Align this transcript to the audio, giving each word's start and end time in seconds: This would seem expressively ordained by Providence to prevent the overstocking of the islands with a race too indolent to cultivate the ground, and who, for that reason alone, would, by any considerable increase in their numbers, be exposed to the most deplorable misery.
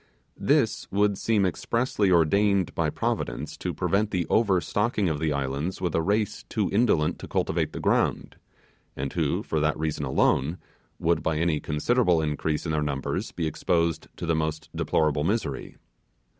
This 0.39 0.89
would 0.91 1.15
seem 1.15 1.45
expressively 1.45 2.09
ordained 2.09 2.73
by 2.73 2.89
Providence 2.89 3.55
to 3.57 3.71
prevent 3.71 4.09
the 4.09 4.25
overstocking 4.31 5.09
of 5.09 5.19
the 5.19 5.31
islands 5.31 5.79
with 5.79 5.93
a 5.93 6.01
race 6.01 6.43
too 6.49 6.71
indolent 6.71 7.19
to 7.19 7.27
cultivate 7.27 7.71
the 7.71 7.79
ground, 7.79 8.37
and 8.95 9.13
who, 9.13 9.43
for 9.43 9.59
that 9.59 9.77
reason 9.77 10.03
alone, 10.03 10.57
would, 10.97 11.21
by 11.21 11.37
any 11.37 11.59
considerable 11.59 12.19
increase 12.19 12.65
in 12.65 12.71
their 12.71 12.81
numbers, 12.81 13.31
be 13.31 13.45
exposed 13.45 14.07
to 14.17 14.25
the 14.25 14.33
most 14.33 14.71
deplorable 14.75 15.23
misery. 15.23 15.77